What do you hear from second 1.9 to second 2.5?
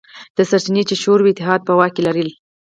کې لرلې.